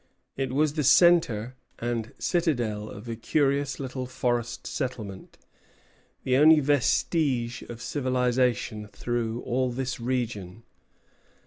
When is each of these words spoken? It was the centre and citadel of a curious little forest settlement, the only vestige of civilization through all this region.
It 0.35 0.51
was 0.51 0.73
the 0.73 0.83
centre 0.83 1.53
and 1.77 2.11
citadel 2.17 2.89
of 2.89 3.07
a 3.07 3.15
curious 3.15 3.79
little 3.79 4.07
forest 4.07 4.65
settlement, 4.65 5.37
the 6.23 6.37
only 6.37 6.59
vestige 6.59 7.61
of 7.69 7.83
civilization 7.83 8.87
through 8.87 9.41
all 9.43 9.69
this 9.69 9.99
region. 9.99 10.63